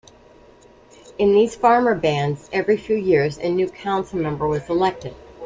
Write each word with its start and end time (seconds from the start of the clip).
In 1.19 1.33
these 1.35 1.55
farmer 1.55 1.93
bands, 1.93 2.49
every 2.51 2.75
few 2.75 2.95
years 2.95 3.37
a 3.37 3.51
new 3.53 3.69
council 3.69 4.17
member 4.17 4.47
was 4.47 4.67
elected. 4.67 5.13